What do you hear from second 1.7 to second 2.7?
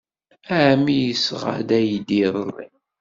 aydi iḍelli.